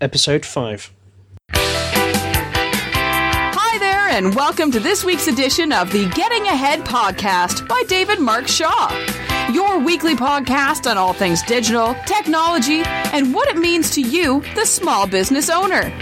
episode 0.00 0.44
5. 0.44 0.92
Hi 3.58 3.78
there, 3.78 4.08
and 4.08 4.34
welcome 4.34 4.70
to 4.72 4.80
this 4.80 5.04
week's 5.04 5.28
edition 5.28 5.72
of 5.72 5.90
the 5.92 6.08
Getting 6.10 6.44
Ahead 6.46 6.80
podcast 6.80 7.66
by 7.68 7.82
David 7.88 8.20
Mark 8.20 8.48
Shaw. 8.48 8.90
Your 9.52 9.78
weekly 9.78 10.14
podcast 10.14 10.90
on 10.90 10.98
all 10.98 11.12
things 11.12 11.42
digital, 11.42 11.94
technology, 12.06 12.82
and 12.84 13.32
what 13.32 13.48
it 13.48 13.56
means 13.56 13.90
to 13.92 14.00
you, 14.00 14.42
the 14.54 14.64
small 14.66 15.06
business 15.06 15.48
owner. 15.48 15.92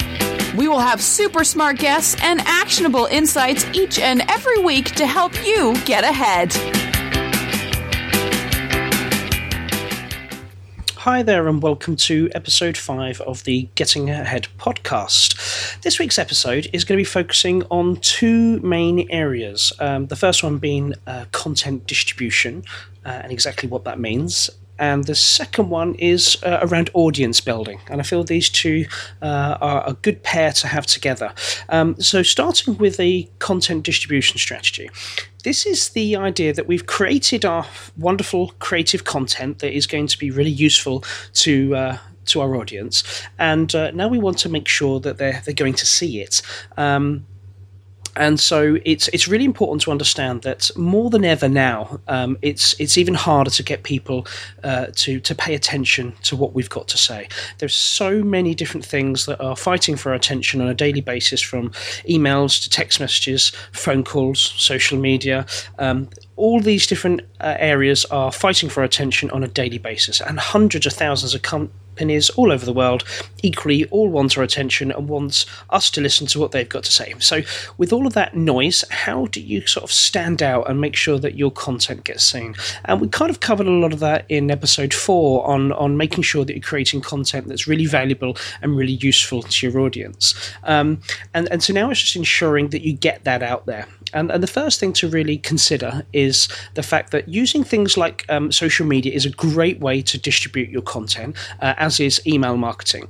We 0.57 0.69
will 0.69 0.79
have 0.79 1.03
super 1.03 1.45
smart 1.45 1.79
guests 1.79 2.17
and 2.23 2.41
actionable 2.41 3.07
insights 3.07 3.67
each 3.73 3.99
and 3.99 4.23
every 4.31 4.59
week 4.59 4.95
to 4.97 5.07
help 5.07 5.33
you 5.45 5.75
get 5.85 6.05
ahead. 6.05 6.53
Hi 11.05 11.23
there, 11.23 11.49
and 11.49 11.63
welcome 11.63 11.97
to 11.97 12.31
episode 12.35 12.79
5 12.79 13.21
of 13.21 13.45
the 13.45 13.69
Getting 13.75 14.09
Ahead 14.09 14.49
podcast. 14.59 15.79
This 15.83 15.99
week's 15.99 16.19
episode 16.19 16.71
is 16.73 16.83
going 16.83 16.97
to 16.97 17.01
be 17.01 17.05
focusing 17.05 17.63
on 17.65 17.97
two 17.97 18.59
main 18.61 19.07
areas. 19.11 19.71
Um, 19.81 20.07
the 20.07 20.17
first 20.17 20.43
one 20.43 20.57
being 20.57 20.95
uh, 21.07 21.27
content 21.31 21.87
distribution 21.87 22.65
uh, 23.05 23.21
and 23.23 23.31
exactly 23.31 23.69
what 23.69 23.85
that 23.85 24.01
means. 24.01 24.49
And 24.79 25.05
the 25.05 25.15
second 25.15 25.71
one 25.71 25.95
is 25.97 26.37
uh, 26.43 26.59
around 26.63 26.91
audience 26.95 27.41
building. 27.41 27.81
And 27.89 28.01
I 28.01 28.05
feel 28.05 28.25
these 28.25 28.49
two 28.49 28.87
uh, 29.23 29.59
are 29.61 29.89
a 29.89 29.93
good 29.95 30.23
pair 30.23 30.53
to 30.53 30.67
have 30.67 30.87
together. 30.87 31.33
Um, 31.69 32.01
so, 32.01 32.23
starting 32.23 32.77
with 32.79 32.97
the 32.97 33.29
content 33.39 33.85
distribution 33.85 34.39
strategy 34.39 34.91
this 35.45 35.67
is 35.67 35.91
the 35.91 36.17
idea 36.17 36.53
that 36.53 36.67
we've 36.67 36.87
created 36.87 37.45
our 37.45 37.67
wonderful 37.97 38.55
creative 38.59 39.05
content 39.05 39.61
that 39.61 39.73
is 39.73 39.87
going 39.87 40.07
to 40.09 40.19
be 40.19 40.31
really 40.31 40.51
useful 40.51 41.05
to 41.35 41.77
uh, 41.77 41.99
to 42.25 42.41
our 42.41 42.57
audience, 42.57 43.23
and 43.39 43.75
uh, 43.75 43.91
now 43.91 44.09
we 44.09 44.19
want 44.19 44.39
to 44.39 44.49
make 44.49 44.67
sure 44.67 44.99
that 45.01 45.19
they're 45.19 45.43
they're 45.45 45.55
going 45.55 45.75
to 45.75 45.87
see 45.87 46.21
it. 46.21 46.43
Um, 46.77 47.27
and 48.17 48.39
so 48.39 48.79
it's 48.85 49.09
it's 49.09 49.27
really 49.27 49.45
important 49.45 49.83
to 49.83 49.91
understand 49.91 50.43
that 50.43 50.71
more 50.77 51.11
than 51.11 51.25
ever 51.25 51.49
now, 51.49 52.01
um, 52.09 52.39
it's 52.43 52.79
it's 52.81 52.97
even 52.97 53.15
harder 53.15 53.51
to 53.51 53.63
get 53.63 53.83
people 53.83 54.27
uh, 54.63 54.87
to 54.97 55.21
to 55.21 55.35
pay 55.35 55.55
attention 55.55 56.15
to 56.23 56.37
what 56.37 56.55
we've 56.55 56.71
got 56.71 56.89
to 56.89 56.99
say. 56.99 57.29
There's 57.59 57.75
so 57.75 58.23
many 58.23 58.55
different 58.55 58.87
things 58.87 59.27
that 59.27 59.41
are 59.41 59.57
fighting 59.57 59.97
for 59.97 60.11
our 60.11 60.15
attention 60.15 60.61
on 60.61 60.69
a 60.69 60.75
daily 60.75 61.01
basis, 61.01 61.41
from 61.41 61.71
emails 62.09 62.63
to 62.63 62.71
text 62.71 63.01
messages, 63.01 63.51
phone 63.73 64.05
calls, 64.05 64.41
social 64.41 64.99
media. 64.99 65.47
Um, 65.79 66.09
all 66.37 66.61
these 66.61 66.87
different 66.87 67.23
uh, 67.41 67.57
areas 67.59 68.05
are 68.07 68.33
fighting 68.33 68.69
for 68.69 68.83
attention 68.83 69.31
on 69.31 69.43
a 69.43 69.49
daily 69.49 69.79
basis, 69.79 70.21
and 70.21 70.39
hundreds 70.39 70.87
of 70.87 70.93
thousands 70.93 71.35
of 71.35 71.43
com- 71.43 71.71
companies 71.95 72.29
all 72.31 72.51
over 72.51 72.67
the 72.67 72.73
world 72.73 73.05
equally 73.43 73.85
all 73.87 74.09
want 74.09 74.37
our 74.37 74.43
attention 74.43 74.91
and 74.91 75.09
want 75.09 75.45
us 75.71 75.91
to 75.91 76.01
listen 76.01 76.27
to 76.27 76.41
what 76.41 76.51
they've 76.51 76.69
got 76.69 76.83
to 76.83 76.91
say. 76.91 77.15
So, 77.21 77.43
with 77.79 77.93
all 77.93 78.07
of 78.07 78.15
that 78.15 78.37
noise, 78.37 78.85
how 78.91 79.27
do 79.27 79.41
you 79.41 79.67
sort 79.67 79.85
of 79.85 79.93
stand 79.93 80.43
out 80.43 80.69
and 80.69 80.81
make 80.81 80.97
sure 80.97 81.19
that 81.19 81.37
your 81.37 81.53
content 81.53 82.05
gets 82.05 82.25
seen? 82.25 82.57
And 82.87 83.01
we 83.01 83.09
kind 83.09 83.31
of 83.31 83.39
covered 83.41 83.69
a 83.69 83.71
lot 83.71 83.93
of 83.93 84.01
that 84.01 84.25
in 84.29 84.51
episode 84.51 84.93
four 84.93 85.47
on 85.47 85.73
on 85.73 85.97
making 85.97 86.25
sure 86.25 86.45
that 86.45 86.53
you're 86.55 86.63
creating 86.63 87.01
content 87.01 87.47
that's 87.47 87.69
really 87.69 87.87
valuable 87.87 88.37
and 88.61 88.77
really 88.77 88.95
useful 88.95 89.43
to 89.43 89.67
your 89.67 89.79
audience. 89.81 90.35
Um, 90.65 91.01
and 91.33 91.49
and 91.53 91.63
so 91.63 91.73
now 91.73 91.91
it's 91.91 92.01
just 92.01 92.17
ensuring 92.17 92.71
that 92.71 92.83
you 92.83 92.93
get 92.93 93.23
that 93.25 93.43
out 93.43 93.67
there. 93.67 93.87
And, 94.15 94.31
and 94.31 94.43
the 94.43 94.47
first 94.47 94.81
thing 94.81 94.93
to 94.95 95.09
really 95.09 95.37
consider 95.37 96.07
is 96.13 96.49
the 96.75 96.83
fact 96.83 97.11
that 97.11 97.29
using 97.29 97.65
things 97.65 97.97
like 97.97 98.25
um, 98.29 98.51
social 98.53 98.87
media 98.87 99.13
is 99.13 99.27
a 99.27 99.31
great 99.31 99.81
way 99.81 100.01
to 100.03 100.19
distribute 100.19 100.71
your 100.71 100.83
content, 100.83 101.37
uh, 101.61 101.75
as 101.77 102.01
is 102.01 102.27
email 102.27 102.57
marketing. 102.57 103.09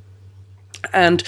And 0.93 1.23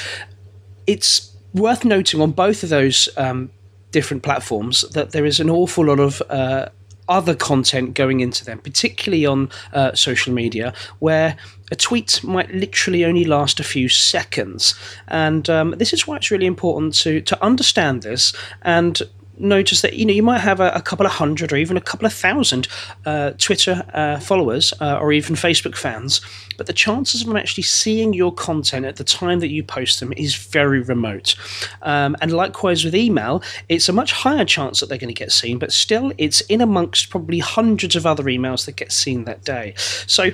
it's 0.86 1.36
worth 1.54 1.84
noting 1.84 2.20
on 2.20 2.32
both 2.32 2.62
of 2.62 2.70
those 2.70 3.08
um, 3.16 3.50
different 3.92 4.22
platforms 4.22 4.82
that 4.90 5.12
there 5.12 5.24
is 5.24 5.40
an 5.40 5.50
awful 5.50 5.86
lot 5.86 6.00
of 6.00 6.22
uh, 6.28 6.68
other 7.08 7.34
content 7.34 7.94
going 7.94 8.20
into 8.20 8.44
them, 8.44 8.58
particularly 8.58 9.26
on 9.26 9.48
uh, 9.72 9.94
social 9.94 10.32
media, 10.32 10.74
where 10.98 11.36
a 11.70 11.76
tweet 11.76 12.22
might 12.24 12.52
literally 12.52 13.04
only 13.04 13.24
last 13.24 13.60
a 13.60 13.64
few 13.64 13.88
seconds. 13.88 14.74
And 15.08 15.48
um, 15.48 15.72
this 15.78 15.92
is 15.92 16.06
why 16.06 16.16
it's 16.16 16.30
really 16.30 16.46
important 16.46 16.94
to 17.02 17.20
to 17.20 17.44
understand 17.44 18.02
this 18.02 18.32
and 18.62 19.00
notice 19.38 19.82
that 19.82 19.94
you 19.94 20.04
know 20.04 20.12
you 20.12 20.22
might 20.22 20.40
have 20.40 20.60
a, 20.60 20.70
a, 20.70 20.80
couple 20.80 21.06
of 21.06 21.12
hundred 21.12 21.52
or 21.52 21.56
even 21.56 21.76
a 21.76 21.80
couple 21.80 22.06
of 22.06 22.12
thousand 22.12 22.68
uh, 23.04 23.30
Twitter 23.38 23.84
uh, 23.94 24.18
followers 24.20 24.72
uh, 24.80 24.98
or 24.98 25.12
even 25.12 25.34
Facebook 25.34 25.76
fans, 25.76 26.20
but 26.56 26.66
the 26.66 26.72
chances 26.72 27.20
of 27.20 27.28
them 27.28 27.36
actually 27.36 27.64
seeing 27.64 28.12
your 28.12 28.32
content 28.32 28.86
at 28.86 28.96
the 28.96 29.04
time 29.04 29.40
that 29.40 29.48
you 29.48 29.62
post 29.62 30.00
them 30.00 30.12
is 30.16 30.34
very 30.34 30.80
remote. 30.80 31.34
Um, 31.82 32.16
and 32.20 32.32
likewise 32.32 32.84
with 32.84 32.94
email, 32.94 33.42
it's 33.68 33.88
a 33.88 33.92
much 33.92 34.12
higher 34.12 34.44
chance 34.44 34.80
that 34.80 34.88
they're 34.88 34.98
going 34.98 35.14
to 35.14 35.14
get 35.14 35.32
seen, 35.32 35.58
but 35.58 35.72
still, 35.72 36.12
it's 36.18 36.40
in 36.42 36.60
amongst 36.60 37.10
probably 37.10 37.38
hundreds 37.38 37.96
of 37.96 38.06
other 38.06 38.24
emails 38.24 38.66
that 38.66 38.76
get 38.76 38.92
seen 38.92 39.24
that 39.24 39.44
day. 39.44 39.74
So 40.06 40.30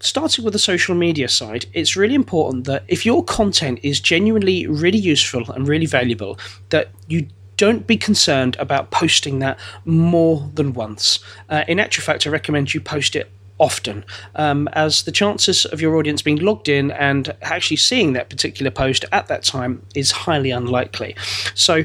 starting 0.00 0.44
with 0.44 0.52
the 0.52 0.58
social 0.58 0.94
media 0.94 1.28
side, 1.28 1.66
it's 1.72 1.96
really 1.96 2.14
important 2.14 2.64
that 2.66 2.84
if 2.88 3.04
your 3.04 3.24
content 3.24 3.80
is 3.82 4.00
genuinely 4.00 4.66
really 4.66 4.98
useful 4.98 5.50
and 5.52 5.66
really 5.66 5.86
valuable, 5.86 6.38
that 6.70 6.90
you 7.08 7.26
don't 7.62 7.86
be 7.86 7.96
concerned 7.96 8.56
about 8.58 8.90
posting 8.90 9.38
that 9.38 9.56
more 9.84 10.50
than 10.54 10.72
once. 10.72 11.20
Uh, 11.48 11.62
in 11.68 11.78
actual 11.78 12.02
fact, 12.02 12.26
I 12.26 12.30
recommend 12.30 12.74
you 12.74 12.80
post 12.80 13.14
it 13.14 13.30
often, 13.58 14.04
um, 14.34 14.66
as 14.72 15.04
the 15.04 15.12
chances 15.12 15.64
of 15.66 15.80
your 15.80 15.94
audience 15.94 16.22
being 16.22 16.38
logged 16.38 16.68
in 16.68 16.90
and 16.90 17.32
actually 17.40 17.76
seeing 17.76 18.14
that 18.14 18.28
particular 18.28 18.72
post 18.72 19.04
at 19.12 19.28
that 19.28 19.44
time 19.44 19.80
is 19.94 20.10
highly 20.10 20.50
unlikely. 20.50 21.14
So, 21.54 21.84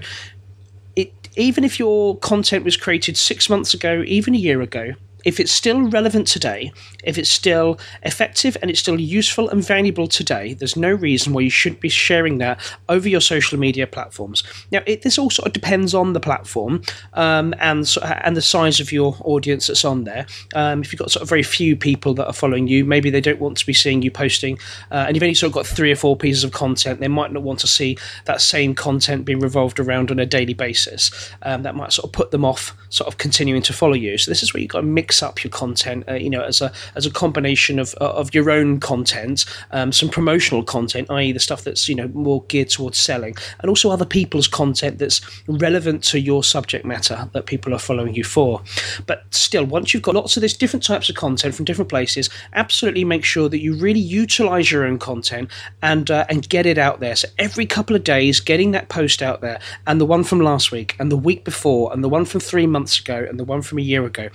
it, 0.95 1.13
even 1.35 1.63
if 1.63 1.77
your 1.77 2.17
content 2.17 2.65
was 2.65 2.75
created 2.75 3.15
six 3.15 3.47
months 3.47 3.75
ago, 3.75 4.01
even 4.07 4.33
a 4.33 4.39
year 4.39 4.63
ago, 4.63 4.93
if 5.27 5.41
it's 5.41 5.51
still 5.51 5.81
relevant 5.89 6.25
today, 6.25 6.71
if 7.03 7.17
it's 7.17 7.29
still 7.29 7.77
effective 8.03 8.55
and 8.61 8.71
it's 8.71 8.79
still 8.79 8.97
useful 8.97 9.49
and 9.49 9.61
valuable 9.61 10.07
today, 10.07 10.53
there's 10.53 10.77
no 10.77 10.93
reason 10.93 11.33
why 11.33 11.41
you 11.41 11.49
shouldn't 11.49 11.81
be 11.81 11.89
sharing 11.89 12.37
that 12.37 12.57
over 12.87 13.09
your 13.09 13.19
social 13.19 13.59
media 13.59 13.85
platforms. 13.85 14.41
Now, 14.71 14.83
it, 14.85 15.01
this 15.01 15.19
all 15.19 15.29
sort 15.29 15.47
of 15.47 15.51
depends 15.51 15.93
on 15.93 16.13
the 16.13 16.21
platform 16.21 16.81
um, 17.13 17.53
and 17.59 17.85
and 18.23 18.37
the 18.37 18.41
size 18.41 18.79
of 18.79 18.93
your 18.93 19.17
audience 19.25 19.67
that's 19.67 19.83
on 19.83 20.05
there. 20.05 20.25
Um, 20.55 20.81
if 20.81 20.93
you've 20.93 20.99
got 20.99 21.11
sort 21.11 21.23
of 21.23 21.27
very 21.27 21.43
few 21.43 21.75
people 21.75 22.13
that 22.13 22.27
are 22.27 22.33
following 22.33 22.69
you, 22.69 22.85
maybe 22.85 23.09
they 23.09 23.19
don't 23.19 23.41
want 23.41 23.57
to 23.57 23.65
be 23.65 23.73
seeing 23.73 24.01
you 24.01 24.11
posting, 24.11 24.57
uh, 24.91 25.03
and 25.07 25.15
you've 25.15 25.23
only 25.23 25.35
sort 25.35 25.49
of 25.49 25.55
got 25.55 25.67
three 25.67 25.91
or 25.91 25.97
four 25.97 26.15
pieces 26.15 26.45
of 26.45 26.53
content, 26.53 27.01
they 27.01 27.09
might 27.09 27.33
not 27.33 27.43
want 27.43 27.59
to 27.59 27.67
see 27.67 27.97
that 28.23 28.39
same 28.39 28.73
content 28.73 29.25
being 29.25 29.41
revolved 29.41 29.77
around 29.77 30.09
on 30.09 30.19
a 30.19 30.25
daily 30.25 30.53
basis. 30.53 31.11
Um, 31.41 31.63
that 31.63 31.75
might 31.75 31.91
sort 31.91 32.05
of 32.05 32.13
put 32.13 32.31
them 32.31 32.45
off, 32.45 32.73
sort 32.87 33.09
of 33.09 33.17
continuing 33.17 33.61
to 33.63 33.73
follow 33.73 33.93
you. 33.93 34.17
So 34.17 34.31
this 34.31 34.41
is 34.41 34.53
where 34.53 34.61
you've 34.61 34.71
got 34.71 34.81
to 34.81 34.87
mix 34.87 35.16
up 35.21 35.43
your 35.43 35.51
content, 35.51 36.03
uh, 36.07 36.13
you 36.13 36.29
know, 36.29 36.41
as 36.41 36.61
a 36.61 36.71
as 36.95 37.05
a 37.05 37.11
combination 37.11 37.79
of 37.79 37.95
uh, 38.01 38.11
of 38.11 38.33
your 38.33 38.49
own 38.49 38.79
content, 38.79 39.45
um, 39.71 39.91
some 39.91 40.09
promotional 40.09 40.63
content, 40.63 41.09
i.e., 41.11 41.31
the 41.31 41.39
stuff 41.39 41.63
that's 41.63 41.87
you 41.87 41.95
know 41.95 42.07
more 42.09 42.43
geared 42.43 42.69
towards 42.69 42.97
selling, 42.97 43.35
and 43.59 43.69
also 43.69 43.89
other 43.89 44.05
people's 44.05 44.47
content 44.47 44.99
that's 44.99 45.21
relevant 45.47 46.03
to 46.03 46.19
your 46.19 46.43
subject 46.43 46.85
matter 46.85 47.29
that 47.33 47.45
people 47.45 47.73
are 47.73 47.79
following 47.79 48.15
you 48.15 48.23
for. 48.23 48.61
But 49.05 49.23
still, 49.31 49.65
once 49.65 49.93
you've 49.93 50.03
got 50.03 50.15
lots 50.15 50.37
of 50.37 50.41
these 50.41 50.55
different 50.55 50.83
types 50.83 51.09
of 51.09 51.15
content 51.15 51.55
from 51.55 51.65
different 51.65 51.89
places, 51.89 52.29
absolutely 52.53 53.03
make 53.03 53.23
sure 53.23 53.49
that 53.49 53.59
you 53.59 53.75
really 53.75 53.99
utilize 53.99 54.71
your 54.71 54.85
own 54.85 54.99
content 54.99 55.49
and 55.81 56.09
uh, 56.11 56.25
and 56.29 56.47
get 56.47 56.65
it 56.65 56.77
out 56.77 56.99
there. 56.99 57.15
So 57.15 57.27
every 57.37 57.65
couple 57.65 57.95
of 57.95 58.03
days, 58.03 58.39
getting 58.39 58.71
that 58.71 58.89
post 58.89 59.21
out 59.21 59.41
there, 59.41 59.59
and 59.85 59.99
the 59.99 60.05
one 60.05 60.23
from 60.23 60.39
last 60.39 60.71
week, 60.71 60.95
and 60.99 61.11
the 61.11 61.17
week 61.17 61.43
before, 61.43 61.93
and 61.93 62.03
the 62.03 62.09
one 62.09 62.25
from 62.25 62.41
three 62.41 62.67
months 62.67 62.99
ago, 62.99 63.25
and 63.27 63.39
the 63.39 63.43
one 63.43 63.61
from 63.61 63.77
a 63.77 63.81
year 63.81 64.05
ago 64.05 64.29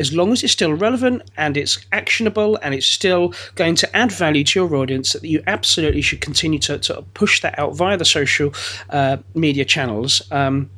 as 0.00 0.12
long 0.12 0.32
as 0.32 0.42
it's 0.42 0.52
still 0.52 0.72
relevant 0.72 1.22
and 1.36 1.56
it's 1.56 1.78
actionable 1.92 2.58
and 2.62 2.74
it's 2.74 2.86
still 2.86 3.34
going 3.54 3.74
to 3.76 3.96
add 3.96 4.10
value 4.10 4.42
to 4.42 4.60
your 4.60 4.74
audience, 4.74 5.12
that 5.12 5.22
you 5.24 5.42
absolutely 5.46 6.00
should 6.00 6.20
continue 6.20 6.58
to, 6.58 6.78
to 6.78 7.02
push 7.14 7.40
that 7.42 7.58
out 7.58 7.76
via 7.76 7.96
the 7.96 8.04
social 8.04 8.52
uh, 8.88 9.18
media 9.34 9.64
channels. 9.64 10.22
Um, 10.32 10.70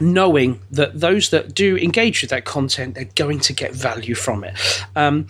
knowing 0.00 0.60
that 0.70 1.00
those 1.00 1.30
that 1.30 1.54
do 1.54 1.76
engage 1.76 2.20
with 2.20 2.30
that 2.30 2.44
content, 2.44 2.94
they're 2.94 3.10
going 3.16 3.40
to 3.40 3.52
get 3.52 3.72
value 3.74 4.14
from 4.14 4.44
it. 4.44 4.54
Um, 4.94 5.26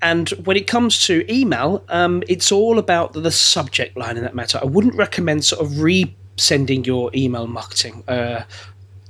and 0.00 0.28
when 0.44 0.56
it 0.56 0.68
comes 0.68 1.04
to 1.06 1.24
email, 1.32 1.84
um, 1.88 2.22
it's 2.28 2.52
all 2.52 2.78
about 2.78 3.12
the 3.12 3.32
subject 3.32 3.96
line 3.96 4.16
in 4.16 4.22
that 4.22 4.34
matter. 4.34 4.58
I 4.62 4.66
wouldn't 4.66 4.94
recommend 4.94 5.44
sort 5.44 5.64
of 5.64 5.80
re 5.80 6.14
sending 6.36 6.84
your 6.84 7.10
email 7.14 7.48
marketing 7.48 8.04
uh, 8.06 8.44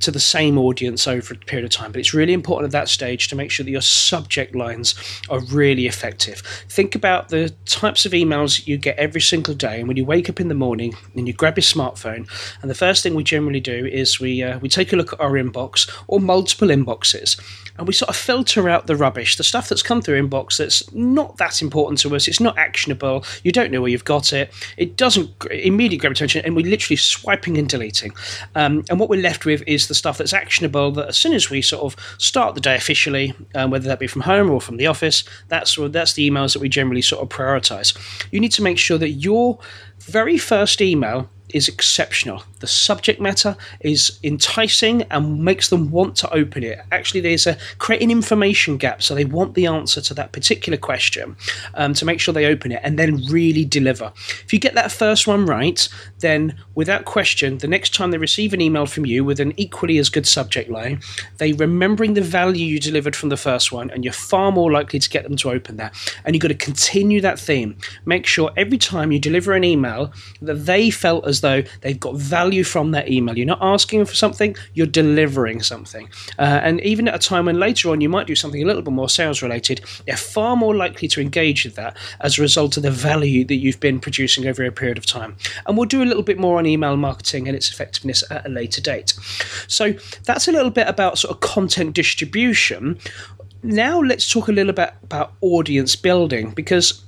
to 0.00 0.10
the 0.10 0.20
same 0.20 0.58
audience 0.58 1.06
over 1.06 1.34
a 1.34 1.36
period 1.38 1.64
of 1.64 1.70
time. 1.70 1.92
But 1.92 2.00
it's 2.00 2.14
really 2.14 2.32
important 2.32 2.66
at 2.66 2.72
that 2.72 2.88
stage 2.88 3.28
to 3.28 3.36
make 3.36 3.50
sure 3.50 3.64
that 3.64 3.70
your 3.70 3.80
subject 3.80 4.54
lines 4.54 4.94
are 5.28 5.40
really 5.40 5.86
effective. 5.86 6.40
Think 6.68 6.94
about 6.94 7.28
the 7.28 7.54
types 7.66 8.06
of 8.06 8.12
emails 8.12 8.66
you 8.66 8.76
get 8.76 8.98
every 8.98 9.20
single 9.20 9.54
day, 9.54 9.78
and 9.80 9.88
when 9.88 9.96
you 9.96 10.04
wake 10.04 10.28
up 10.28 10.40
in 10.40 10.48
the 10.48 10.54
morning 10.54 10.94
and 11.14 11.26
you 11.26 11.32
grab 11.32 11.56
your 11.56 11.62
smartphone, 11.62 12.28
and 12.62 12.70
the 12.70 12.74
first 12.74 13.02
thing 13.02 13.14
we 13.14 13.24
generally 13.24 13.60
do 13.60 13.86
is 13.86 14.20
we 14.20 14.42
uh, 14.42 14.58
we 14.58 14.68
take 14.68 14.92
a 14.92 14.96
look 14.96 15.12
at 15.12 15.20
our 15.20 15.32
inbox 15.32 15.90
or 16.06 16.20
multiple 16.20 16.68
inboxes, 16.68 17.40
and 17.78 17.86
we 17.86 17.94
sort 17.94 18.08
of 18.08 18.16
filter 18.16 18.68
out 18.68 18.86
the 18.86 18.96
rubbish, 18.96 19.36
the 19.36 19.44
stuff 19.44 19.68
that's 19.68 19.82
come 19.82 20.02
through 20.02 20.20
inbox 20.20 20.58
that's 20.58 20.92
not 20.92 21.36
that 21.38 21.62
important 21.62 22.00
to 22.00 22.14
us. 22.14 22.28
It's 22.28 22.40
not 22.40 22.58
actionable. 22.58 23.24
You 23.44 23.52
don't 23.52 23.70
know 23.70 23.80
where 23.80 23.90
you've 23.90 24.04
got 24.04 24.32
it. 24.32 24.52
It 24.76 24.96
doesn't 24.96 25.30
immediately 25.50 25.98
grab 25.98 26.12
attention, 26.12 26.44
and 26.44 26.56
we're 26.56 26.66
literally 26.66 26.96
swiping 26.96 27.56
and 27.56 27.68
deleting. 27.68 28.12
Um, 28.54 28.84
and 28.90 28.98
what 28.98 29.08
we're 29.08 29.22
left 29.22 29.44
with 29.44 29.62
is 29.66 29.88
the 29.88 29.94
stuff 29.94 30.18
that's 30.18 30.32
actionable. 30.32 30.90
That 30.92 31.08
as 31.08 31.16
soon 31.16 31.32
as 31.32 31.50
we 31.50 31.62
sort 31.62 31.82
of 31.84 31.96
start 32.18 32.54
the 32.54 32.60
day 32.60 32.74
officially, 32.74 33.34
um, 33.54 33.70
whether 33.70 33.88
that 33.88 34.00
be 34.00 34.06
from 34.06 34.22
home 34.22 34.50
or 34.50 34.60
from 34.60 34.76
the 34.76 34.86
office, 34.86 35.24
that's 35.48 35.76
that's 35.76 36.14
the 36.14 36.28
emails 36.28 36.52
that 36.52 36.60
we 36.60 36.68
generally 36.68 37.02
sort 37.02 37.22
of 37.22 37.28
prioritize. 37.28 37.96
You 38.32 38.40
need 38.40 38.52
to 38.52 38.62
make 38.62 38.78
sure 38.78 38.98
that 38.98 39.10
your 39.10 39.58
very 40.00 40.38
first 40.38 40.80
email 40.80 41.28
is 41.54 41.68
exceptional. 41.68 42.42
The 42.60 42.66
subject 42.66 43.20
matter 43.20 43.56
is 43.80 44.18
enticing 44.22 45.02
and 45.10 45.42
makes 45.44 45.70
them 45.70 45.90
want 45.90 46.16
to 46.16 46.32
open 46.32 46.62
it. 46.62 46.80
Actually, 46.92 47.20
there's 47.20 47.46
a 47.46 47.56
create 47.78 48.02
an 48.02 48.10
information 48.10 48.76
gap, 48.76 49.02
so 49.02 49.14
they 49.14 49.24
want 49.24 49.54
the 49.54 49.66
answer 49.66 50.00
to 50.00 50.14
that 50.14 50.32
particular 50.32 50.76
question 50.76 51.36
um, 51.74 51.94
to 51.94 52.04
make 52.04 52.20
sure 52.20 52.34
they 52.34 52.46
open 52.46 52.72
it 52.72 52.80
and 52.82 52.98
then 52.98 53.22
really 53.30 53.64
deliver. 53.64 54.12
If 54.44 54.52
you 54.52 54.58
get 54.58 54.74
that 54.74 54.92
first 54.92 55.26
one 55.26 55.46
right, 55.46 55.88
then 56.18 56.58
without 56.74 57.04
question, 57.04 57.58
the 57.58 57.68
next 57.68 57.94
time 57.94 58.10
they 58.10 58.18
receive 58.18 58.52
an 58.52 58.60
email 58.60 58.86
from 58.86 59.06
you 59.06 59.24
with 59.24 59.40
an 59.40 59.52
equally 59.56 59.98
as 59.98 60.08
good 60.08 60.26
subject 60.26 60.70
line, 60.70 61.00
they 61.38 61.52
remembering 61.52 62.14
the 62.14 62.20
value 62.20 62.66
you 62.66 62.80
delivered 62.80 63.16
from 63.16 63.28
the 63.28 63.36
first 63.36 63.72
one, 63.72 63.90
and 63.90 64.04
you're 64.04 64.12
far 64.12 64.52
more 64.52 64.70
likely 64.70 64.98
to 64.98 65.08
get 65.08 65.24
them 65.24 65.36
to 65.36 65.50
open 65.50 65.76
that. 65.76 65.94
And 66.24 66.34
you've 66.34 66.42
got 66.42 66.48
to 66.48 66.54
continue 66.54 67.20
that 67.20 67.38
theme. 67.38 67.76
Make 68.04 68.26
sure 68.26 68.50
every 68.56 68.78
time 68.78 69.12
you 69.12 69.18
deliver 69.18 69.54
an 69.54 69.64
email 69.64 70.12
that 70.42 70.66
they 70.66 70.90
felt 70.90 71.26
as 71.26 71.37
though 71.40 71.62
they've 71.80 71.98
got 71.98 72.16
value 72.16 72.64
from 72.64 72.90
that 72.92 73.10
email. 73.10 73.36
You're 73.36 73.46
not 73.46 73.58
asking 73.60 74.04
for 74.04 74.14
something, 74.14 74.56
you're 74.74 74.86
delivering 74.86 75.62
something. 75.62 76.08
Uh, 76.38 76.60
and 76.62 76.80
even 76.80 77.08
at 77.08 77.14
a 77.14 77.18
time 77.18 77.46
when 77.46 77.58
later 77.58 77.90
on 77.90 78.00
you 78.00 78.08
might 78.08 78.26
do 78.26 78.34
something 78.34 78.62
a 78.62 78.66
little 78.66 78.82
bit 78.82 78.92
more 78.92 79.08
sales 79.08 79.42
related, 79.42 79.80
they're 80.06 80.16
far 80.16 80.56
more 80.56 80.74
likely 80.74 81.08
to 81.08 81.20
engage 81.20 81.64
with 81.64 81.74
that 81.76 81.96
as 82.20 82.38
a 82.38 82.42
result 82.42 82.76
of 82.76 82.82
the 82.82 82.90
value 82.90 83.44
that 83.44 83.56
you've 83.56 83.80
been 83.80 84.00
producing 84.00 84.46
over 84.46 84.64
a 84.64 84.72
period 84.72 84.98
of 84.98 85.06
time. 85.06 85.36
And 85.66 85.76
we'll 85.76 85.86
do 85.86 86.02
a 86.02 86.06
little 86.06 86.22
bit 86.22 86.38
more 86.38 86.58
on 86.58 86.66
email 86.66 86.96
marketing 86.96 87.48
and 87.48 87.56
its 87.56 87.70
effectiveness 87.70 88.24
at 88.30 88.46
a 88.46 88.48
later 88.48 88.80
date. 88.80 89.14
So 89.66 89.94
that's 90.24 90.48
a 90.48 90.52
little 90.52 90.70
bit 90.70 90.88
about 90.88 91.18
sort 91.18 91.34
of 91.34 91.40
content 91.40 91.94
distribution. 91.94 92.98
Now 93.62 94.00
let's 94.00 94.30
talk 94.30 94.48
a 94.48 94.52
little 94.52 94.72
bit 94.72 94.92
about 95.02 95.32
audience 95.40 95.96
building 95.96 96.50
because 96.50 97.02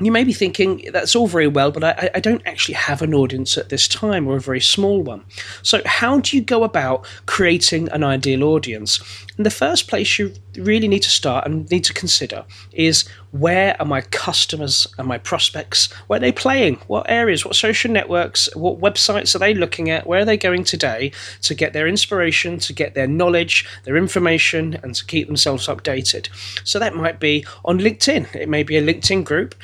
you 0.00 0.12
may 0.12 0.24
be 0.24 0.32
thinking 0.32 0.88
that's 0.92 1.14
all 1.14 1.26
very 1.26 1.46
well, 1.46 1.70
but 1.70 1.84
I, 1.84 2.10
I, 2.14 2.20
don't 2.20 2.42
actually 2.46 2.74
have 2.74 3.02
an 3.02 3.14
audience 3.14 3.58
at 3.58 3.68
this 3.68 3.86
time 3.86 4.26
or 4.26 4.36
a 4.36 4.40
very 4.40 4.60
small 4.60 5.02
one. 5.02 5.24
So, 5.62 5.82
how 5.84 6.20
do 6.20 6.36
you 6.36 6.42
go 6.42 6.64
about 6.64 7.06
creating 7.26 7.88
an 7.90 8.02
ideal 8.02 8.44
audience? 8.44 9.00
In 9.36 9.44
the 9.44 9.50
first 9.50 9.88
place, 9.88 10.18
you 10.18 10.32
really 10.56 10.88
need 10.88 11.02
to 11.02 11.10
start 11.10 11.46
and 11.46 11.70
need 11.70 11.84
to 11.84 11.94
consider 11.94 12.44
is 12.72 13.08
where 13.30 13.76
are 13.78 13.86
my 13.86 14.00
customers 14.00 14.86
and 14.98 15.06
my 15.06 15.16
prospects? 15.16 15.90
Where 16.08 16.16
are 16.16 16.20
they 16.20 16.32
playing? 16.32 16.76
What 16.88 17.08
areas? 17.08 17.44
What 17.44 17.54
social 17.54 17.90
networks? 17.90 18.54
What 18.56 18.80
websites 18.80 19.34
are 19.34 19.38
they 19.38 19.54
looking 19.54 19.88
at? 19.88 20.06
Where 20.06 20.20
are 20.20 20.24
they 20.24 20.36
going 20.36 20.64
today 20.64 21.12
to 21.42 21.54
get 21.54 21.72
their 21.72 21.86
inspiration, 21.86 22.58
to 22.58 22.72
get 22.72 22.94
their 22.94 23.06
knowledge, 23.06 23.66
their 23.84 23.96
information, 23.96 24.78
and 24.82 24.94
to 24.96 25.04
keep 25.06 25.28
themselves 25.28 25.68
updated? 25.68 26.28
So 26.64 26.78
that 26.78 26.96
might 26.96 27.20
be 27.20 27.46
on 27.64 27.78
LinkedIn. 27.78 28.34
It 28.34 28.48
may 28.48 28.64
be 28.64 28.76
a 28.76 28.82
LinkedIn 28.82 29.24
group. 29.24 29.54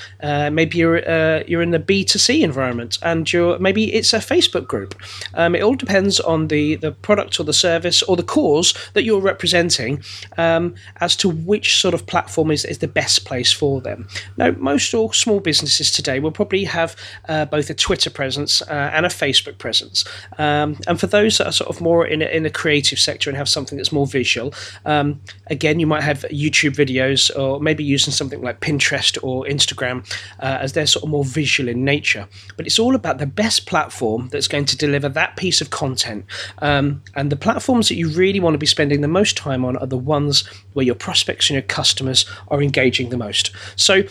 Maybe 0.51 0.79
you're 0.79 1.09
uh, 1.09 1.43
you're 1.47 1.63
in 1.63 1.71
the 1.71 1.79
B 1.79 2.05
2 2.05 2.19
C 2.19 2.43
environment, 2.43 2.99
and 3.03 3.31
you're 3.33 3.59
maybe 3.59 3.95
it's 3.95 4.13
a 4.13 4.19
Facebook 4.19 4.67
group. 4.67 4.95
Um, 5.35 5.55
it 5.55 5.63
all 5.63 5.75
depends 5.75 6.21
on 6.21 6.49
the 6.49 6.77
the 6.77 6.93
product 6.93 7.39
or 7.39 7.45
the 7.45 7.53
service 7.53 8.03
or 8.03 8.17
the 8.17 8.23
cause 8.23 8.75
that 8.95 9.05
you're 9.05 9.21
representing 9.21 10.03
um, 10.39 10.75
as 11.01 11.17
to 11.17 11.29
which 11.29 11.81
sort 11.81 11.95
of 11.95 12.07
platform 12.07 12.51
is, 12.51 12.65
is 12.65 12.79
the 12.79 12.89
best 12.89 13.25
place 13.25 13.53
for 13.53 13.81
them. 13.81 14.09
Now, 14.37 14.51
most 14.53 14.93
all 14.95 15.13
small 15.13 15.41
businesses 15.41 15.91
today 15.91 16.21
will 16.21 16.33
probably 16.33 16.65
have 16.65 16.97
uh, 17.29 17.45
both 17.45 17.71
a 17.71 17.75
Twitter 17.75 18.11
presence 18.11 18.63
uh, 18.63 18.91
and 18.93 19.07
a 19.07 19.09
Facebook 19.09 19.59
presence. 19.59 20.05
Um, 20.39 20.79
and 20.87 20.99
for 20.99 21.07
those 21.07 21.39
that 21.39 21.47
are 21.47 21.53
sort 21.53 21.71
of 21.71 21.81
more 21.81 22.07
in 22.07 22.23
a, 22.23 22.27
in 22.27 22.43
the 22.43 22.51
creative 22.51 22.99
sector 22.99 23.31
and 23.31 23.37
have 23.37 23.49
something 23.49 23.77
that's 23.77 23.93
more 23.93 24.07
visual, 24.07 24.55
um, 24.85 25.21
again, 25.49 25.81
you 25.81 25.87
might 25.87 26.03
have 26.03 26.25
YouTube 26.31 26.75
videos 26.75 27.31
or 27.39 27.61
maybe 27.61 27.85
using 27.85 28.13
something 28.13 28.41
like 28.43 28.61
Pinterest 28.61 29.19
or 29.23 29.45
Instagram 29.45 30.05
uh, 30.41 30.59
as 30.61 30.73
they're 30.73 30.87
sort 30.87 31.05
of 31.05 31.11
more 31.11 31.25
visual 31.25 31.69
in 31.69 31.85
nature. 31.85 32.29
But 32.57 32.67
it's 32.67 32.79
all 32.79 32.95
about 32.95 33.19
the 33.19 33.27
best 33.27 33.67
platform 33.67 34.29
that's 34.31 34.49
going 34.49 34.65
to 34.67 34.77
deliver 34.77 35.09
that 35.09 35.37
piece 35.37 35.61
of 35.61 35.71
content. 35.71 36.25
Um, 36.59 37.03
and 37.15 37.31
the 37.31 37.37
platforms 37.37 37.89
that 37.89 37.97
you 37.97 38.09
really 38.09 38.41
want 38.41 38.55
to 38.55 38.59
be 38.59 38.67
spending 38.67 39.01
the 39.01 39.09
most 39.09 39.37
time 39.37 39.65
on 39.65 39.77
are 39.79 39.87
the 39.87 39.99
ones 39.99 40.47
where 40.73 40.85
your 40.85 40.95
prospects 40.95 41.51
and 41.51 41.55
your 41.55 41.63
customers 41.63 42.27
are 42.49 42.63
engaging 42.63 43.11
the 43.11 43.17
most. 43.17 43.53
So 43.77 44.03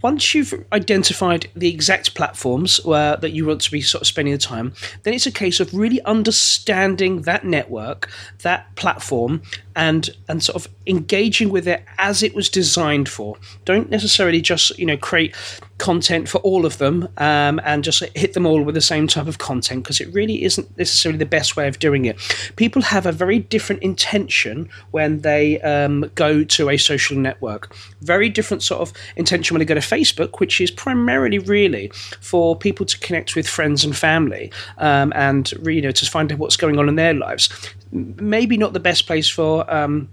once 0.00 0.34
you've 0.34 0.64
identified 0.72 1.48
the 1.54 1.68
exact 1.68 2.14
platforms 2.14 2.80
uh, 2.86 3.16
that 3.16 3.30
you 3.30 3.46
want 3.46 3.60
to 3.60 3.70
be 3.70 3.80
sort 3.80 4.02
of 4.02 4.06
spending 4.06 4.32
the 4.32 4.38
time, 4.38 4.72
then 5.02 5.14
it's 5.14 5.26
a 5.26 5.32
case 5.32 5.60
of 5.60 5.72
really 5.74 6.02
understanding 6.02 7.22
that 7.22 7.44
network, 7.44 8.10
that 8.42 8.74
platform, 8.76 9.42
and 9.76 10.10
and 10.28 10.42
sort 10.42 10.56
of 10.56 10.72
engaging 10.86 11.50
with 11.50 11.66
it 11.66 11.84
as 11.98 12.22
it 12.22 12.34
was 12.34 12.48
designed 12.48 13.08
for. 13.08 13.36
Don't 13.64 13.90
necessarily 13.90 14.40
just 14.40 14.78
you 14.78 14.86
know 14.86 14.96
create 14.96 15.34
content 15.82 16.28
for 16.28 16.38
all 16.38 16.64
of 16.64 16.78
them 16.78 17.08
um, 17.16 17.60
and 17.64 17.82
just 17.82 18.04
hit 18.14 18.34
them 18.34 18.46
all 18.46 18.62
with 18.62 18.74
the 18.74 18.80
same 18.80 19.08
type 19.08 19.26
of 19.26 19.38
content 19.38 19.82
because 19.82 20.00
it 20.00 20.12
really 20.14 20.44
isn't 20.44 20.78
necessarily 20.78 21.18
the 21.18 21.26
best 21.26 21.56
way 21.56 21.66
of 21.66 21.80
doing 21.80 22.04
it. 22.04 22.16
People 22.54 22.82
have 22.82 23.04
a 23.04 23.10
very 23.10 23.40
different 23.40 23.82
intention 23.82 24.68
when 24.92 25.22
they 25.22 25.60
um, 25.62 26.08
go 26.14 26.44
to 26.44 26.70
a 26.70 26.76
social 26.76 27.16
network. 27.16 27.74
Very 28.00 28.28
different 28.28 28.62
sort 28.62 28.80
of 28.80 28.92
intention 29.16 29.54
when 29.54 29.58
they 29.58 29.64
go 29.64 29.74
to 29.74 29.80
Facebook, 29.80 30.38
which 30.38 30.60
is 30.60 30.70
primarily 30.70 31.40
really 31.40 31.88
for 32.20 32.56
people 32.56 32.86
to 32.86 32.98
connect 33.00 33.34
with 33.34 33.48
friends 33.48 33.84
and 33.84 33.96
family 33.96 34.52
um, 34.78 35.12
and 35.16 35.52
you 35.64 35.82
know 35.82 35.90
to 35.90 36.06
find 36.06 36.30
out 36.30 36.38
what's 36.38 36.56
going 36.56 36.78
on 36.78 36.88
in 36.88 36.94
their 36.94 37.14
lives. 37.14 37.48
Maybe 37.92 38.56
not 38.56 38.72
the 38.72 38.80
best 38.80 39.06
place 39.06 39.28
for 39.28 39.70
um, 39.72 40.08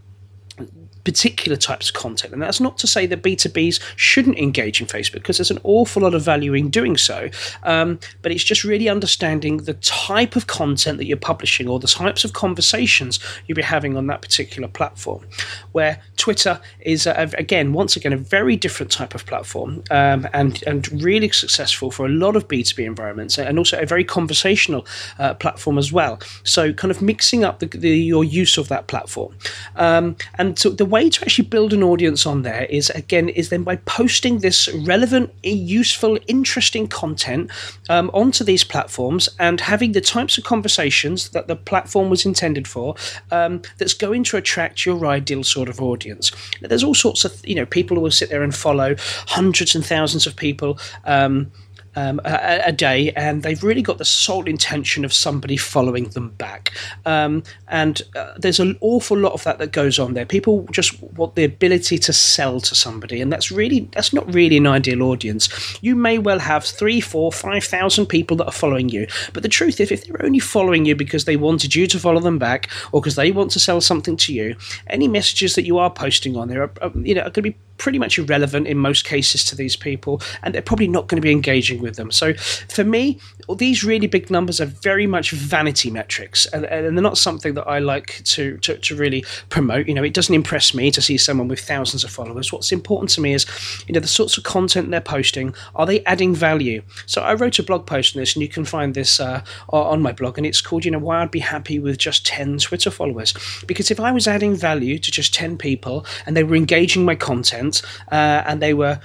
particular 1.09 1.57
types 1.57 1.89
of 1.89 1.95
content. 1.95 2.33
And 2.33 2.41
that's 2.41 2.59
not 2.59 2.77
to 2.77 2.85
say 2.85 3.07
that 3.07 3.23
B2Bs 3.23 3.79
shouldn't 3.95 4.37
engage 4.37 4.79
in 4.79 4.85
Facebook, 4.85 5.13
because 5.13 5.37
there's 5.37 5.49
an 5.49 5.59
awful 5.63 6.03
lot 6.03 6.13
of 6.13 6.21
value 6.21 6.53
in 6.53 6.69
doing 6.69 6.97
so. 6.97 7.31
Um, 7.63 7.99
but 8.21 8.31
it's 8.31 8.43
just 8.43 8.63
really 8.63 8.87
understanding 8.87 9.57
the 9.57 9.73
type 9.73 10.35
of 10.35 10.45
content 10.45 10.99
that 10.99 11.05
you're 11.05 11.17
publishing 11.17 11.67
or 11.67 11.79
the 11.79 11.87
types 11.87 12.23
of 12.23 12.33
conversations 12.33 13.19
you'll 13.47 13.55
be 13.55 13.63
having 13.63 13.97
on 13.97 14.05
that 14.05 14.21
particular 14.21 14.67
platform. 14.67 15.25
Where 15.71 15.99
Twitter 16.17 16.61
is, 16.81 17.07
a, 17.07 17.31
again, 17.39 17.73
once 17.73 17.95
again, 17.95 18.13
a 18.13 18.17
very 18.17 18.55
different 18.55 18.91
type 18.91 19.15
of 19.15 19.25
platform 19.25 19.83
um, 19.89 20.27
and, 20.31 20.61
and 20.67 21.01
really 21.01 21.31
successful 21.31 21.89
for 21.89 22.05
a 22.05 22.09
lot 22.09 22.35
of 22.35 22.47
B2B 22.47 22.85
environments 22.85 23.39
and 23.39 23.57
also 23.57 23.79
a 23.79 23.85
very 23.87 24.03
conversational 24.03 24.85
uh, 25.17 25.33
platform 25.33 25.79
as 25.79 25.91
well. 25.91 26.19
So, 26.43 26.71
kind 26.71 26.91
of 26.91 27.01
mixing 27.01 27.43
up 27.43 27.57
the, 27.57 27.65
the, 27.65 27.97
your 27.97 28.23
use 28.23 28.59
of 28.59 28.67
that 28.67 28.85
platform. 28.85 29.33
Um, 29.75 30.15
and 30.35 30.59
so 30.59 30.69
the 30.69 30.85
way 30.85 30.98
to 31.07 31.21
actually 31.21 31.47
build 31.47 31.71
an 31.71 31.83
audience 31.83 32.25
on 32.25 32.41
there 32.41 32.63
is 32.63 32.89
again 32.89 33.29
is 33.29 33.49
then 33.49 33.63
by 33.63 33.77
posting 33.77 34.39
this 34.39 34.67
relevant, 34.85 35.31
useful, 35.43 36.17
interesting 36.27 36.87
content 36.87 37.51
um, 37.87 38.09
onto 38.13 38.43
these 38.43 38.63
platforms 38.63 39.29
and 39.39 39.61
having 39.61 39.93
the 39.93 40.01
types 40.01 40.37
of 40.37 40.43
conversations 40.43 41.29
that 41.29 41.47
the 41.47 41.55
platform 41.55 42.09
was 42.09 42.25
intended 42.25 42.67
for. 42.67 42.95
Um, 43.31 43.61
that's 43.77 43.93
going 43.93 44.23
to 44.25 44.37
attract 44.37 44.85
your 44.85 45.05
ideal 45.05 45.43
sort 45.43 45.69
of 45.69 45.81
audience. 45.81 46.31
Now, 46.61 46.67
there's 46.67 46.83
all 46.83 46.95
sorts 46.95 47.23
of 47.23 47.39
you 47.47 47.55
know 47.55 47.65
people 47.65 47.95
who 47.95 48.01
will 48.01 48.11
sit 48.11 48.29
there 48.29 48.43
and 48.43 48.55
follow 48.55 48.95
hundreds 49.27 49.75
and 49.75 49.85
thousands 49.85 50.27
of 50.27 50.35
people. 50.35 50.79
Um, 51.05 51.51
um, 51.95 52.21
a, 52.25 52.61
a, 52.65 52.71
day, 52.71 53.11
and 53.11 53.43
they've 53.43 53.63
really 53.63 53.81
got 53.81 53.97
the 53.97 54.05
sole 54.05 54.47
intention 54.47 55.03
of 55.03 55.13
somebody 55.13 55.57
following 55.57 56.09
them 56.09 56.29
back. 56.29 56.73
Um, 57.05 57.43
and 57.67 58.01
uh, 58.15 58.33
there's 58.37 58.59
an 58.59 58.77
awful 58.81 59.17
lot 59.17 59.33
of 59.33 59.43
that 59.43 59.59
that 59.59 59.71
goes 59.71 59.99
on 59.99 60.13
there. 60.13 60.25
People 60.25 60.67
just 60.71 61.01
want 61.01 61.35
the 61.35 61.43
ability 61.43 61.97
to 61.99 62.13
sell 62.13 62.59
to 62.61 62.75
somebody, 62.75 63.21
and 63.21 63.31
that's 63.31 63.51
really 63.51 63.89
that's 63.91 64.13
not 64.13 64.31
really 64.33 64.57
an 64.57 64.67
ideal 64.67 65.03
audience. 65.03 65.49
You 65.81 65.95
may 65.95 66.17
well 66.17 66.39
have 66.39 66.63
three, 66.63 67.01
four, 67.01 67.31
five 67.31 67.63
thousand 67.63 68.07
people 68.07 68.37
that 68.37 68.45
are 68.45 68.51
following 68.51 68.89
you, 68.89 69.07
but 69.33 69.43
the 69.43 69.49
truth 69.49 69.79
is, 69.79 69.91
if 69.91 70.05
they're 70.05 70.25
only 70.25 70.39
following 70.39 70.85
you 70.85 70.95
because 70.95 71.25
they 71.25 71.37
wanted 71.37 71.75
you 71.75 71.87
to 71.87 71.99
follow 71.99 72.21
them 72.21 72.39
back, 72.39 72.69
or 72.91 73.01
because 73.01 73.15
they 73.15 73.31
want 73.31 73.51
to 73.51 73.59
sell 73.59 73.81
something 73.81 74.17
to 74.17 74.33
you, 74.33 74.55
any 74.87 75.07
messages 75.07 75.55
that 75.55 75.65
you 75.65 75.77
are 75.77 75.89
posting 75.89 76.35
on 76.35 76.47
there 76.47 76.63
are, 76.63 76.71
are 76.81 76.91
you 76.99 77.15
know 77.15 77.21
are 77.21 77.31
going 77.31 77.33
to 77.33 77.41
be 77.41 77.55
pretty 77.79 77.97
much 77.97 78.19
irrelevant 78.19 78.67
in 78.67 78.77
most 78.77 79.05
cases 79.05 79.43
to 79.45 79.55
these 79.55 79.75
people, 79.75 80.21
and 80.43 80.53
they're 80.53 80.61
probably 80.61 80.87
not 80.87 81.07
going 81.07 81.19
to 81.19 81.25
be 81.25 81.31
engaging 81.31 81.81
with 81.81 81.95
them. 81.95 82.11
So 82.11 82.33
for 82.35 82.83
me, 82.83 83.19
these 83.55 83.83
really 83.83 84.05
big 84.05 84.29
numbers 84.29 84.61
are 84.61 84.65
very 84.65 85.07
much 85.07 85.31
vanity 85.31 85.89
metrics, 85.89 86.45
and, 86.47 86.65
and 86.65 86.95
they're 86.95 87.03
not 87.03 87.17
something 87.17 87.55
that 87.55 87.67
I 87.67 87.79
like 87.79 88.21
to, 88.25 88.57
to, 88.57 88.77
to 88.77 88.95
really 88.95 89.25
promote. 89.49 89.87
You 89.87 89.95
know, 89.95 90.03
it 90.03 90.13
doesn't 90.13 90.35
impress 90.35 90.73
me 90.73 90.91
to 90.91 91.01
see 91.01 91.17
someone 91.17 91.47
with 91.47 91.59
thousands 91.59 92.03
of 92.03 92.11
followers. 92.11 92.53
What's 92.53 92.71
important 92.71 93.09
to 93.11 93.21
me 93.21 93.33
is, 93.33 93.45
you 93.87 93.93
know, 93.93 93.99
the 93.99 94.07
sorts 94.07 94.37
of 94.37 94.43
content 94.43 94.91
they're 94.91 95.01
posting. 95.01 95.55
Are 95.75 95.85
they 95.85 96.03
adding 96.05 96.35
value? 96.35 96.83
So 97.05 97.21
I 97.21 97.33
wrote 97.33 97.57
a 97.57 97.63
blog 97.63 97.87
post 97.87 98.15
on 98.15 98.19
this, 98.21 98.35
and 98.35 98.43
you 98.43 98.49
can 98.49 98.65
find 98.65 98.93
this 98.93 99.19
uh, 99.19 99.43
on 99.69 100.01
my 100.01 100.11
blog, 100.11 100.37
and 100.37 100.45
it's 100.45 100.61
called, 100.61 100.85
you 100.85 100.91
know, 100.91 100.99
why 100.99 101.21
I'd 101.21 101.31
be 101.31 101.39
happy 101.39 101.79
with 101.79 101.97
just 101.97 102.25
10 102.25 102.59
Twitter 102.59 102.91
followers. 102.91 103.33
Because 103.65 103.89
if 103.89 103.99
I 103.99 104.11
was 104.11 104.27
adding 104.27 104.55
value 104.55 104.99
to 104.99 105.11
just 105.11 105.33
10 105.33 105.57
people 105.57 106.05
and 106.25 106.35
they 106.35 106.43
were 106.43 106.55
engaging 106.55 107.05
my 107.05 107.15
content 107.15 107.68
uh, 108.11 108.43
and 108.47 108.61
they 108.61 108.73
were 108.73 108.99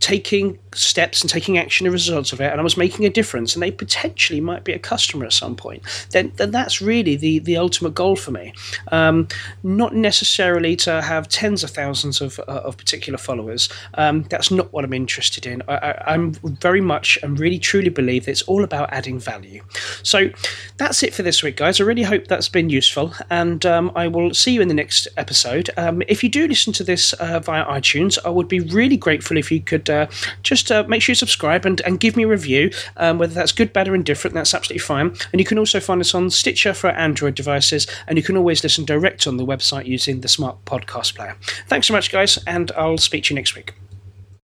taking 0.00 0.58
steps 0.74 1.20
and 1.20 1.30
taking 1.30 1.58
action 1.58 1.86
as 1.86 1.90
a 1.90 1.92
result 1.92 2.32
of 2.32 2.40
it, 2.40 2.50
and 2.50 2.60
I 2.60 2.62
was 2.62 2.76
making 2.76 3.04
a 3.04 3.10
difference, 3.10 3.54
and 3.54 3.62
they 3.62 3.70
potentially 3.70 4.40
might 4.40 4.64
be 4.64 4.72
a 4.72 4.78
customer 4.78 5.24
at 5.24 5.32
some 5.32 5.56
point, 5.56 5.82
then, 6.10 6.32
then 6.36 6.50
that's 6.50 6.80
really 6.80 7.16
the, 7.16 7.38
the 7.40 7.56
ultimate 7.56 7.94
goal 7.94 8.16
for 8.16 8.30
me. 8.30 8.52
Um, 8.92 9.28
not 9.62 9.94
necessarily 9.94 10.76
to 10.76 11.02
have 11.02 11.28
tens 11.28 11.64
of 11.64 11.70
thousands 11.70 12.20
of, 12.20 12.38
uh, 12.40 12.62
of 12.64 12.76
particular 12.76 13.18
followers. 13.18 13.68
Um, 13.94 14.22
that's 14.24 14.50
not 14.50 14.72
what 14.72 14.84
I'm 14.84 14.92
interested 14.92 15.46
in. 15.46 15.62
I, 15.68 16.14
am 16.14 16.32
very 16.32 16.80
much 16.80 17.18
and 17.22 17.38
really 17.38 17.58
truly 17.58 17.88
believe 17.88 18.24
that 18.24 18.32
it's 18.32 18.42
all 18.42 18.64
about 18.64 18.92
adding 18.92 19.18
value. 19.18 19.62
So 20.02 20.30
that's 20.76 21.02
it 21.02 21.14
for 21.14 21.22
this 21.22 21.42
week, 21.42 21.56
guys. 21.56 21.80
I 21.80 21.84
really 21.84 22.02
hope 22.02 22.26
that's 22.26 22.48
been 22.48 22.70
useful, 22.70 23.14
and 23.28 23.64
um, 23.66 23.92
I 23.94 24.08
will 24.08 24.34
see 24.34 24.52
you 24.52 24.60
in 24.60 24.68
the 24.68 24.74
next 24.74 25.08
episode. 25.16 25.70
Um, 25.76 26.02
if 26.08 26.22
you 26.22 26.28
do 26.28 26.46
listen 26.46 26.72
to 26.74 26.84
this 26.84 27.12
uh, 27.14 27.40
via 27.40 27.64
iTunes, 27.66 28.18
I 28.24 28.30
would 28.30 28.48
be 28.48 28.60
really 28.60 28.96
grateful 28.96 29.36
if 29.36 29.50
you 29.50 29.60
could 29.60 29.88
uh, 29.90 30.06
just 30.60 30.72
uh, 30.72 30.84
make 30.88 31.02
sure 31.02 31.12
you 31.12 31.16
subscribe 31.16 31.64
and, 31.66 31.80
and 31.82 32.00
give 32.00 32.16
me 32.16 32.24
a 32.24 32.28
review, 32.28 32.70
um, 32.96 33.18
whether 33.18 33.34
that's 33.34 33.52
good, 33.52 33.72
bad, 33.72 33.88
or 33.88 33.94
indifferent. 33.94 34.34
That's 34.34 34.54
absolutely 34.54 34.80
fine. 34.80 35.14
And 35.32 35.40
you 35.40 35.44
can 35.44 35.58
also 35.58 35.80
find 35.80 36.00
us 36.00 36.14
on 36.14 36.30
Stitcher 36.30 36.74
for 36.74 36.90
Android 36.90 37.34
devices, 37.34 37.86
and 38.06 38.18
you 38.18 38.22
can 38.22 38.36
always 38.36 38.62
listen 38.62 38.84
direct 38.84 39.26
on 39.26 39.36
the 39.36 39.46
website 39.46 39.86
using 39.86 40.20
the 40.20 40.28
Smart 40.28 40.64
Podcast 40.64 41.14
Player. 41.16 41.36
Thanks 41.68 41.86
so 41.86 41.94
much, 41.94 42.10
guys, 42.12 42.38
and 42.46 42.70
I'll 42.72 42.98
speak 42.98 43.24
to 43.24 43.34
you 43.34 43.36
next 43.36 43.54
week. 43.54 43.74